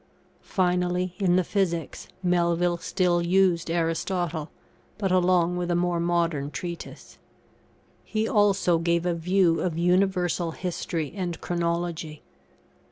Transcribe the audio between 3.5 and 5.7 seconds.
Aristotle, but along with